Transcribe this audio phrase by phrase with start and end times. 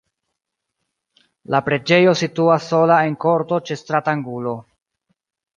[1.55, 4.59] La preĝejo situas sola en korto ĉe stratangulo.